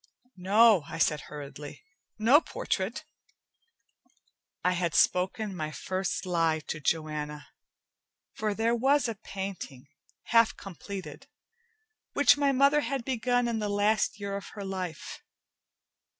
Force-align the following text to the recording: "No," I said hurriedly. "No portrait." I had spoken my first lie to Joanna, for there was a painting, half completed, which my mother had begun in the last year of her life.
"No," 0.37 0.81
I 0.89 0.97
said 0.97 1.21
hurriedly. 1.21 1.83
"No 2.17 2.41
portrait." 2.41 3.05
I 4.63 4.71
had 4.71 4.95
spoken 4.95 5.55
my 5.55 5.69
first 5.69 6.25
lie 6.25 6.59
to 6.69 6.79
Joanna, 6.79 7.49
for 8.33 8.55
there 8.55 8.73
was 8.73 9.07
a 9.07 9.13
painting, 9.13 9.85
half 10.23 10.57
completed, 10.57 11.27
which 12.13 12.35
my 12.35 12.51
mother 12.51 12.81
had 12.81 13.05
begun 13.05 13.47
in 13.47 13.59
the 13.59 13.69
last 13.69 14.19
year 14.19 14.35
of 14.35 14.47
her 14.55 14.65
life. 14.65 15.21